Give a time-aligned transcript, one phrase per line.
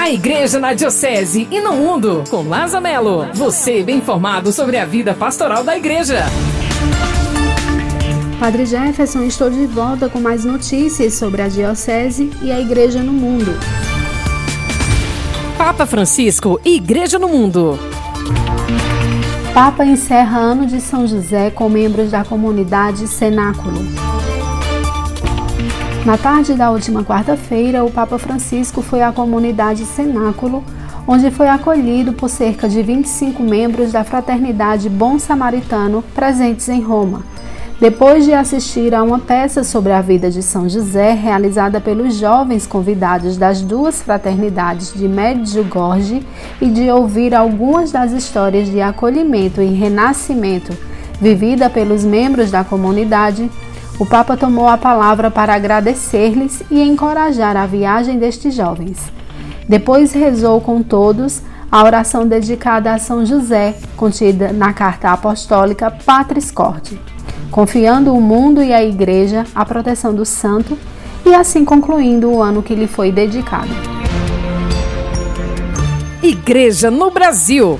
[0.00, 3.26] A Igreja na Diocese e no Mundo, com Laza Melo.
[3.34, 6.24] Você bem informado sobre a vida pastoral da Igreja.
[8.38, 13.12] Padre Jefferson, estou de volta com mais notícias sobre a Diocese e a Igreja no
[13.12, 13.52] Mundo.
[15.58, 17.78] Papa Francisco e Igreja no Mundo.
[19.52, 23.84] Papa encerra ano de São José com membros da comunidade Cenáculo.
[26.04, 30.64] Na tarde da última quarta-feira, o Papa Francisco foi à comunidade Cenáculo,
[31.06, 37.22] onde foi acolhido por cerca de 25 membros da Fraternidade Bom Samaritano presentes em Roma.
[37.78, 42.66] Depois de assistir a uma peça sobre a vida de São José, realizada pelos jovens
[42.66, 46.26] convidados das duas fraternidades de Medjugorje,
[46.62, 50.72] e de ouvir algumas das histórias de acolhimento e renascimento
[51.20, 53.50] vivida pelos membros da comunidade,
[54.00, 58.96] o Papa tomou a palavra para agradecer-lhes e encorajar a viagem destes jovens.
[59.68, 66.50] Depois rezou com todos a oração dedicada a São José, contida na carta apostólica Patris
[66.50, 66.98] Corde,
[67.50, 70.78] confiando o mundo e a Igreja à proteção do santo
[71.26, 73.68] e assim concluindo o ano que lhe foi dedicado.
[76.22, 77.78] Igreja no Brasil.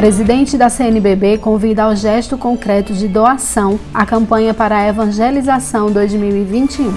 [0.00, 6.90] Presidente da CNBB convida ao gesto concreto de doação a campanha para a evangelização 2021.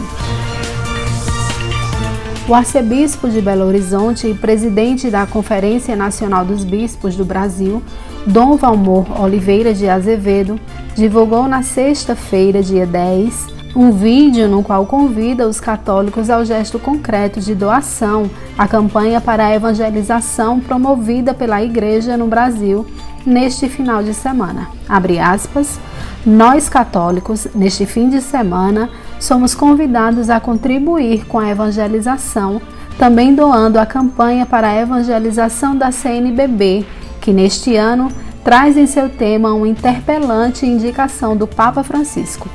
[2.47, 7.83] O arcebispo de Belo Horizonte e presidente da Conferência Nacional dos Bispos do Brasil,
[8.25, 10.57] Dom Valmor Oliveira de Azevedo,
[10.95, 17.39] divulgou na sexta-feira, dia 10, um vídeo no qual convida os católicos ao gesto concreto
[17.39, 22.85] de doação à campanha para a evangelização promovida pela Igreja no Brasil
[23.25, 24.67] neste final de semana.
[24.87, 25.79] Abre aspas.
[26.25, 32.61] Nós católicos, neste fim de semana, somos convidados a contribuir com a evangelização,
[32.97, 36.85] também doando a campanha para a evangelização da CNBB,
[37.19, 38.09] que neste ano
[38.43, 42.47] traz em seu tema uma interpelante indicação do Papa Francisco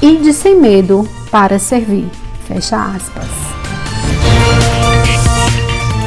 [0.00, 2.08] e de sem medo para servir.
[2.46, 3.26] Fecha aspas.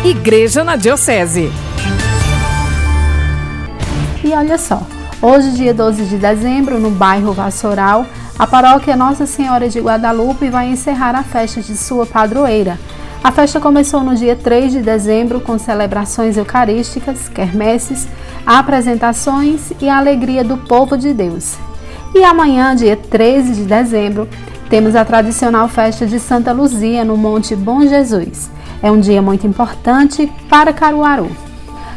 [0.05, 1.51] Igreja na Diocese.
[4.23, 4.81] E olha só,
[5.22, 8.05] hoje, dia 12 de dezembro, no bairro Vassoural,
[8.38, 12.79] a paróquia Nossa Senhora de Guadalupe vai encerrar a festa de sua padroeira.
[13.22, 18.07] A festa começou no dia 3 de dezembro com celebrações eucarísticas, quermesses,
[18.45, 21.57] apresentações e a alegria do povo de Deus.
[22.14, 24.28] E amanhã, dia 13 de dezembro,
[24.70, 28.50] temos a tradicional festa de Santa Luzia no Monte Bom Jesus.
[28.81, 31.30] É um dia muito importante para Caruaru.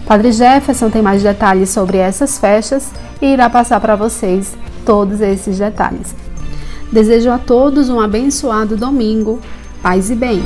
[0.07, 2.91] Padre Jefferson tem mais detalhes sobre essas festas
[3.21, 6.15] e irá passar para vocês todos esses detalhes.
[6.91, 9.41] Desejo a todos um abençoado domingo.
[9.83, 10.43] Paz e bem.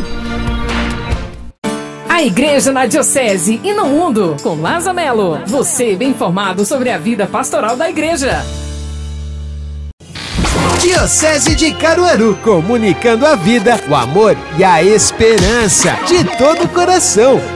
[2.09, 5.39] A Igreja na Diocese e no Mundo, com Laza Melo.
[5.47, 8.43] Você bem informado sobre a vida pastoral da Igreja.
[10.81, 17.56] Diocese de Caruaru, comunicando a vida, o amor e a esperança de todo o coração.